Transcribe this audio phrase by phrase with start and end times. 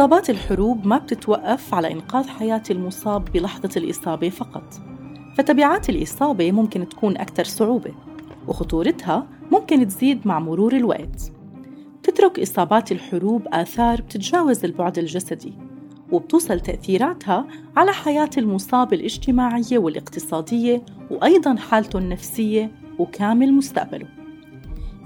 [0.00, 4.80] إصابات الحروب ما بتتوقف على إنقاذ حياة المصاب بلحظة الإصابة فقط.
[5.36, 7.94] فتبعات الإصابة ممكن تكون أكثر صعوبة
[8.48, 11.32] وخطورتها ممكن تزيد مع مرور الوقت.
[12.02, 15.52] تترك إصابات الحروب آثار بتتجاوز البعد الجسدي
[16.12, 24.06] وبتوصل تأثيراتها على حياة المصاب الاجتماعية والاقتصادية وأيضا حالته النفسية وكامل مستقبله.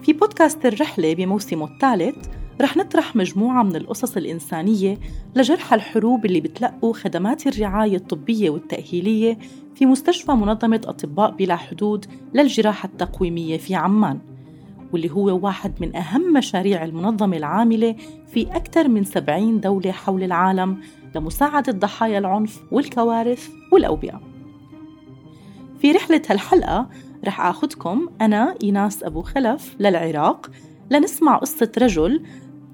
[0.02, 2.26] في بودكاست الرحلة بموسمه الثالث
[2.60, 4.98] رح نطرح مجموعة من القصص الإنسانية
[5.36, 9.38] لجرحى الحروب اللي بتلقوا خدمات الرعاية الطبية والتأهيلية
[9.74, 14.18] في مستشفى منظمة أطباء بلا حدود للجراحة التقويمية في عمان
[14.92, 20.80] واللي هو واحد من أهم مشاريع المنظمة العاملة في أكثر من 70 دولة حول العالم
[21.14, 24.20] لمساعدة ضحايا العنف والكوارث والأوبئة.
[25.78, 26.88] في رحلة هالحلقة
[27.24, 30.50] رح آخذكم أنا إيناس أبو خلف للعراق
[30.90, 32.22] لنسمع قصة رجل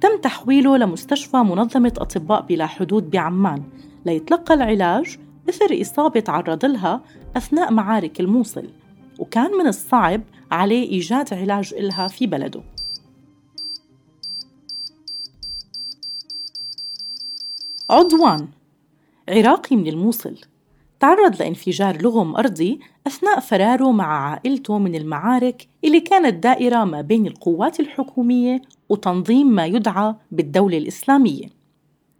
[0.00, 3.62] تم تحويله لمستشفى منظمة أطباء بلا حدود بعمان
[4.06, 7.00] ليتلقى العلاج إثر إصابة تعرض لها
[7.36, 8.68] أثناء معارك الموصل
[9.18, 12.62] وكان من الصعب عليه إيجاد علاج إلها في بلده.
[17.90, 18.48] عضوان
[19.28, 20.36] عراقي من الموصل
[21.00, 27.26] تعرض لانفجار لغم أرضي أثناء فراره مع عائلته من المعارك اللي كانت دائرة ما بين
[27.26, 31.46] القوات الحكومية وتنظيم ما يدعى بالدولة الإسلامية.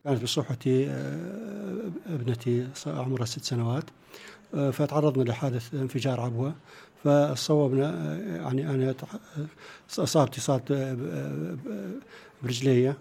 [0.04, 3.84] كانت بصحتي آه، ابنتي عمرها ست سنوات.
[4.54, 6.54] آه، فتعرضنا لحادث انفجار عبوة.
[7.04, 8.94] فصوبنا آه، يعني أنا
[9.98, 10.72] أصابتي صارت
[12.42, 12.94] برجلي.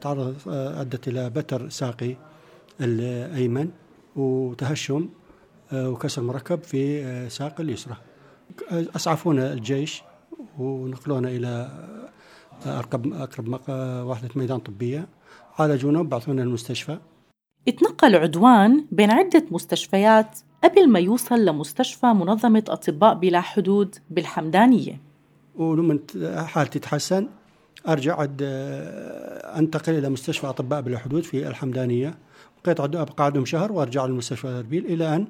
[0.00, 2.16] تعرض أدت إلى بتر ساقي
[2.80, 3.70] الأيمن
[4.16, 5.08] وتهشم
[5.72, 7.96] وكسر مركب في ساق اليسرى.
[8.70, 10.02] أسعفونا الجيش
[10.58, 11.70] ونقلونا إلى
[12.66, 13.60] أقرب أقرب
[14.08, 15.08] وحدة ميدان طبية.
[15.58, 16.98] عالجونا وبعثونا المستشفى.
[17.68, 25.00] اتنقل عدوان بين عدة مستشفيات قبل ما يوصل لمستشفى منظمة أطباء بلا حدود بالحمدانية.
[25.56, 25.98] ولما
[26.44, 27.28] حالتي تتحسن
[27.88, 28.26] أرجع
[29.58, 32.14] أنتقل إلى مستشفى أطباء بلا حدود في الحمدانية.
[32.64, 35.26] بقيت أبقى عندهم شهر وأرجع للمستشفى الأربيل إلى أن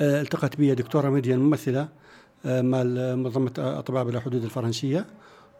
[0.00, 1.88] آه، التقت بي دكتورة ميديا ممثلة
[2.46, 5.06] آه، مال منظمة أطباء بلا حدود الفرنسية.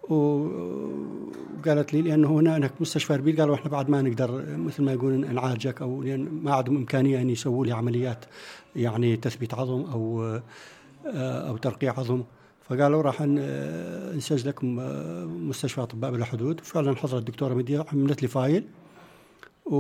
[0.09, 5.35] وقالت لي لأنه هنا هناك مستشفى اربيل قالوا إحنا بعد ما نقدر مثل ما يقولون
[5.35, 8.25] نعالجك أو لأن ما عندهم إمكانية إن يسووا لي عمليات
[8.77, 10.41] يعني تثبيت عظم أو
[11.15, 12.23] أو ترقيع عظم.
[12.69, 13.23] فقالوا راح
[14.17, 14.77] نسجل لكم
[15.49, 16.61] مستشفى أطباء بلا حدود.
[16.61, 18.65] فعلا حضرت الدكتورة ميديا عملت لي file.
[19.67, 19.77] و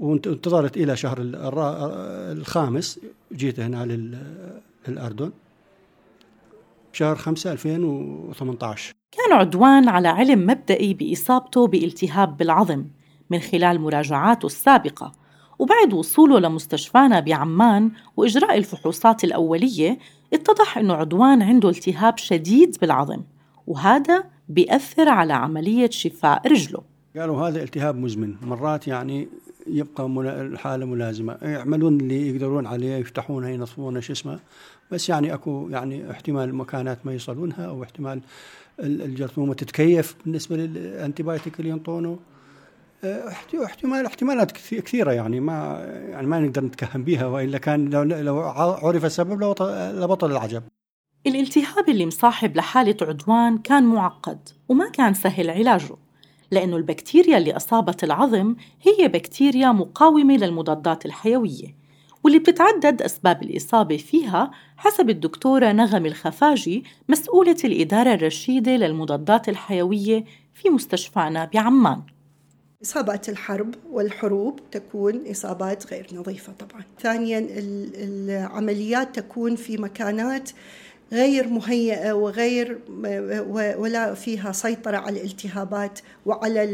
[0.00, 3.00] وانتظرت إلى شهر الخامس.
[3.32, 4.10] جيت هنا
[4.88, 5.30] للأردن.
[6.94, 12.84] شهر 5 2018 كان عدوان على علم مبدئي بإصابته بالتهاب بالعظم
[13.30, 15.12] من خلال مراجعاته السابقة
[15.58, 19.98] وبعد وصوله لمستشفانا بعمان وإجراء الفحوصات الأولية
[20.32, 23.22] اتضح أنه عدوان عنده التهاب شديد بالعظم
[23.66, 26.82] وهذا بيأثر على عملية شفاء رجله.
[27.16, 29.28] قالوا هذا التهاب مزمن مرات يعني
[29.74, 30.06] يبقى
[30.40, 34.38] الحالة ملازمة يعملون اللي يقدرون عليه يفتحونها ينظفونها شو اسمه
[34.90, 38.20] بس يعني أكو يعني احتمال المكانات ما يصلونها أو احتمال
[38.80, 42.18] الجرثومة تتكيف بالنسبة للانتيبايوتيك اللي ينطونه
[43.04, 43.28] آه،
[43.64, 49.04] احتمال احتمالات كثيرة يعني ما يعني ما نقدر نتكهن بها وإلا كان لو, لو عرف
[49.04, 50.62] السبب لبطل العجب.
[51.26, 55.96] الالتهاب اللي مصاحب لحالة عدوان كان معقد وما كان سهل علاجه.
[56.54, 61.84] لأنه البكتيريا اللي أصابت العظم هي بكتيريا مقاومة للمضادات الحيوية
[62.24, 70.70] واللي بتتعدد أسباب الإصابة فيها حسب الدكتورة نغم الخفاجي مسؤولة الإدارة الرشيدة للمضادات الحيوية في
[70.70, 72.02] مستشفانا بعمان
[72.82, 76.82] إصابات الحرب والحروب تكون إصابات غير نظيفة طبعا.
[77.00, 80.50] ثانيا العمليات تكون في مكانات
[81.14, 82.78] غير مهيئة وغير
[83.78, 86.64] ولا فيها سيطرة على الالتهابات وعلى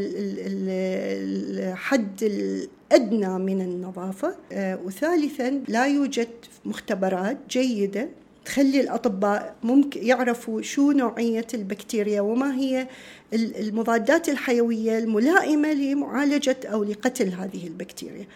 [1.59, 4.37] الحد الأدنى من النظافة.
[4.53, 6.29] آه، وثالثا لا يوجد
[6.65, 8.09] مختبرات جيدة
[8.45, 12.89] تخلي الأطباء ممكن يعرفوا شو نوعية البكتيريا وما هي
[13.35, 18.27] المضادات الحيوية الملائمة لمعالجة أو لقتل هذه البكتيريا.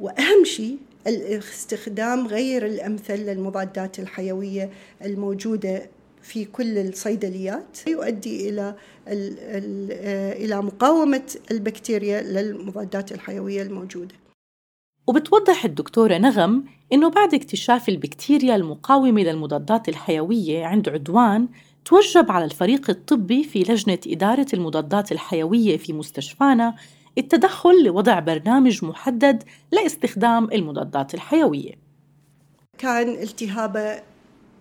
[0.00, 4.70] وأهم شيء الاستخدام غير الأمثل للمضادات الحيوية
[5.04, 5.90] الموجودة
[6.22, 8.74] في كل الصيدليات يؤدي إلى
[10.44, 14.14] إلى مقاومة البكتيريا للمضادات الحيوية الموجودة.
[15.06, 21.48] وبتوضح الدكتورة نغم إنه بعد اكتشاف البكتيريا المقاومة للمضادات الحيوية عند عدوان
[21.84, 26.74] توجب على الفريق الطبي في لجنة إدارة المضادات الحيوية في مستشفانا
[27.18, 31.72] التدخل لوضع برنامج محدد لاستخدام المضادات الحيوية.
[32.78, 34.02] كان التهاب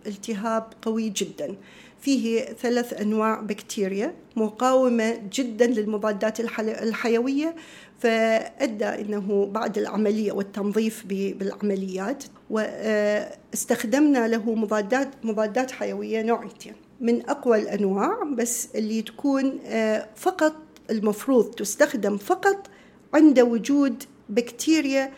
[0.07, 1.55] التهاب قوي جدا.
[2.03, 7.55] فيه ثلاث أنواع بكتيريا مقاومة جدا للمضادات الحيوية
[7.99, 18.23] فأدى إنه بعد العملية والتنظيف بالعمليات واستخدمنا له مضادات مضادات حيوية نوعيتين من أقوى الأنواع
[18.37, 20.53] بس اللي تكون آه، فقط
[20.89, 22.67] المفروض تستخدم فقط
[23.13, 25.11] عند وجود بكتيريا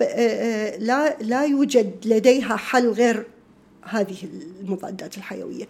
[0.00, 3.26] آه، آه، لا لا يوجد لديها حل غير
[3.82, 4.16] هذه
[4.60, 5.64] المضادات الحيوية.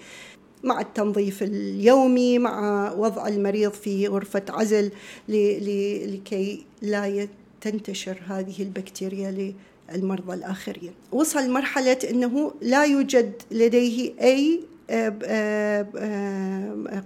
[0.65, 4.91] مع التنظيف اليومي مع وضع المريض في غرفة عزل
[5.29, 7.29] لكي لا
[7.61, 9.55] تنتشر هذه البكتيريا
[9.93, 10.93] للمرضى الآخرين.
[11.13, 14.61] وصل مرحلة إنه لا يوجد لديه أي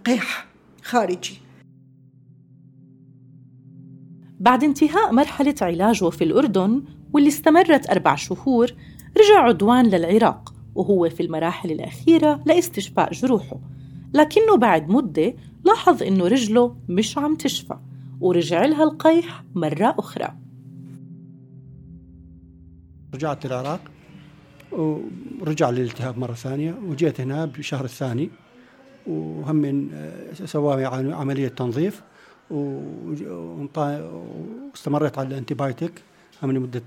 [0.06, 0.46] قيح
[0.82, 1.45] خارجي.
[4.40, 8.74] بعد انتهاء مرحلة علاجه في الأردن واللي استمرت أربع شهور
[9.18, 13.58] رجع عدوان للعراق وهو في المراحل الأخيرة لاستشفاء جروحه.
[14.14, 15.34] لكنه بعد مدة
[15.64, 17.76] لاحظ إنه رجله مش عم تشفى
[18.20, 20.28] ورجع لها القيح مرة أخرى.
[23.14, 23.80] رجعت العراق
[25.40, 28.30] ورجع للالتهاب مرة ثانية وجيت هنا بالشهر الثاني
[29.06, 29.90] وهم
[30.44, 32.02] سوى عملية تنظيف.
[32.50, 33.78] واستمريت
[35.18, 36.02] على الانتيبايوتيك
[36.42, 36.82] لمدة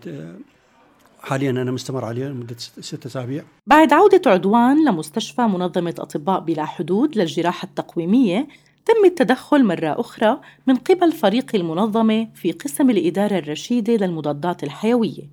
[1.22, 3.44] حاليا أنا مستمر عليه لمدة ستة أسابيع.
[3.68, 8.48] بعد عودة عدوان لمستشفى منظمة أطباء بلا حدود للجراحة التقويمية
[8.86, 15.30] تم التدخل مرة أخرى من قبل فريق المنظمة في قسم الإدارة الرشيدة للمضادات الحيوية.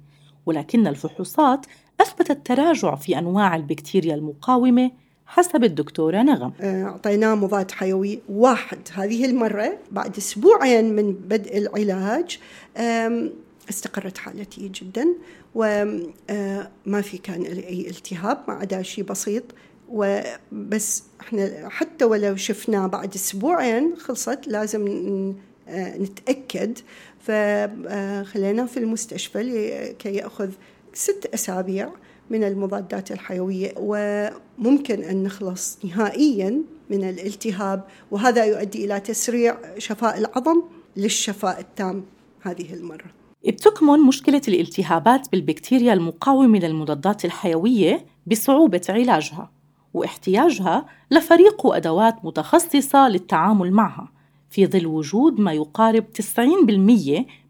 [0.46, 1.66] ولكن الفحوصات
[2.00, 4.90] أثبتت تراجع في أنواع البكتيريا المقاومة
[5.26, 6.52] حسب الدكتورة نغم.
[6.60, 8.78] آه، أعطيناه مضاد حيوي واحد.
[8.92, 12.38] هذه المرة بعد أسبوعين من بدء العلاج
[13.68, 15.06] استقرت حالتي جدا
[15.54, 19.44] وما آه، في كان أي التهاب ما عدا شيء بسيط.
[19.88, 24.86] وبس إحنا حتى ولو شفناه بعد أسبوعين خلصت لازم
[25.68, 26.78] آه، نتأكد.
[27.20, 30.50] فخليناه في المستشفى لكي يأخذ
[30.94, 31.90] ست أسابيع.
[32.30, 40.62] من المضادات الحيوية وممكن أن نخلص نهائيا من الالتهاب وهذا يؤدي إلى تسريع شفاء العظم
[40.96, 42.04] للشفاء التام
[42.42, 43.04] هذه المرة.
[43.46, 49.50] بتكمن مشكلة الالتهابات بالبكتيريا المقاومة للمضادات الحيوية بصعوبة علاجها
[49.94, 54.15] واحتياجها لفريق وأدوات متخصصة للتعامل معها
[54.50, 56.04] في ظل وجود ما يقارب
[56.38, 56.40] 90%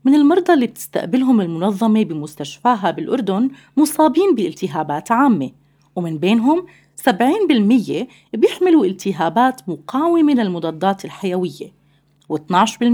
[0.04, 5.50] من المرضى اللي بتستقبلهم المنظمة بمستشفاها بالأردن مصابين بالتهابات عامة
[5.96, 6.66] ومن بينهم
[7.10, 7.12] 70%
[8.32, 11.72] بيحملوا التهابات مقاومة للمضادات الحيوية
[12.32, 12.84] و12%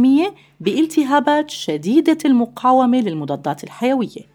[0.60, 4.32] بالتهابات شديدة المقاومة للمضادات الحيوية.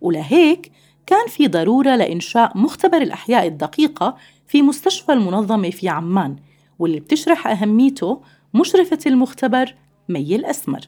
[0.00, 0.72] ولهيك
[1.06, 4.16] كان في ضرورة لإنشاء مختبر الأحياء الدقيقة
[4.46, 6.36] في مستشفى المنظمة في عمان
[6.80, 8.22] واللي بتشرح أهميته
[8.54, 9.74] مشرفة المختبر
[10.08, 10.80] مي الأسمر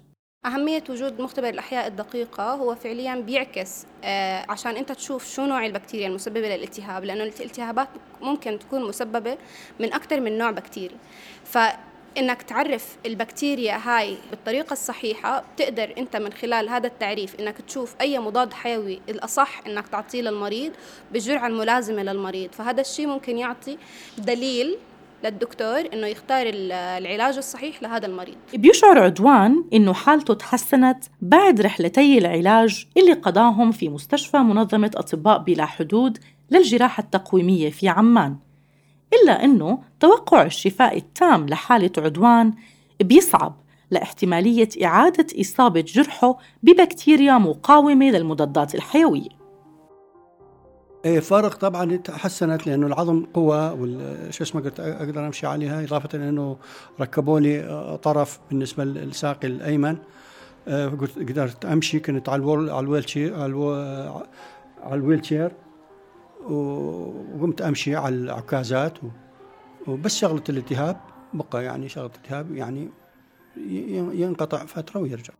[0.46, 6.08] أهمية وجود مختبر الأحياء الدقيقة هو فعليا بيعكس آه عشان أنت تشوف شو نوع البكتيريا
[6.08, 7.88] المسببة للالتهاب لأنه الالتهابات
[8.22, 9.38] ممكن تكون مسببة
[9.80, 10.96] من أكثر من نوع بكتيري.
[11.44, 11.58] ف
[12.18, 18.18] انك تعرف البكتيريا هاي بالطريقة الصحيحة بتقدر أنت من خلال هذا التعريف إنك تشوف أي
[18.18, 20.72] مضاد حيوي الأصح إنك تعطيه للمريض
[21.12, 22.52] بالجرعة الملازمة للمريض.
[22.52, 23.78] فهذا الشيء ممكن يعطي
[24.18, 24.76] دليل
[25.24, 28.34] للدكتور إنه يختار العلاج الصحيح لهذا المريض.
[28.54, 35.66] بيشعر عدوان إنه حالته تحسنت بعد رحلتي العلاج اللي قضاهم في مستشفى منظمة أطباء بلا
[35.66, 36.18] حدود
[36.50, 38.36] للجراحة التقويمية في عمان.
[39.22, 42.52] إلا أنه توقع الشفاء التام لحالة عدوان
[43.00, 43.56] بيصعب
[43.90, 49.41] لاحتمالية إعادة إصابة جرحه ببكتيريا مقاومة للمضادات الحيوية.
[51.04, 53.70] إيه فرق طبعا تحسنت لأنه العظم قوة
[54.30, 56.56] شو اسمه قلت أقدر أمشي عليها إضافة لأنه
[57.00, 59.96] ركبوا لي آه، طرف بالنسبة للساقي الأيمن.
[60.68, 64.22] آه، قلت قدرت أمشي كنت على الويل على
[64.82, 65.52] على الويل شير
[66.44, 68.98] وقمت أمشي على العكازات
[69.86, 70.96] وبس شغلة الالتهاب
[71.34, 72.88] بقى يعني شغلة الالتهاب يعني
[74.12, 75.34] ينقطع فترة ويرجع.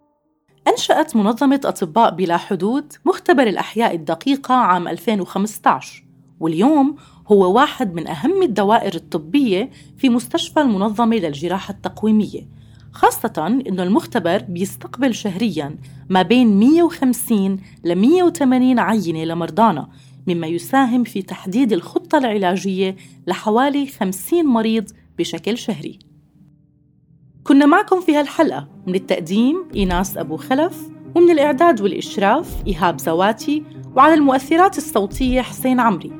[0.68, 6.04] أنشأت منظمة أطباء بلا حدود مختبر الأحياء الدقيقة عام 2015
[6.40, 12.48] واليوم هو واحد من أهم الدوائر الطبية في مستشفى المنظمة للجراحة التقويمية
[12.92, 15.76] خاصة أنه المختبر بيستقبل شهرياً
[16.08, 19.88] ما بين 150 ل 180 عينة لمرضانا
[20.26, 26.11] مما يساهم في تحديد الخطة العلاجية لحوالي 50 مريض بشكل شهري.
[27.44, 33.62] كنا معكم في هالحلقة من التقديم إيناس أبو خلف ومن الإعداد والإشراف إيهاب زواتي
[33.96, 36.12] وعلى المؤثرات الصوتية حسين عمري.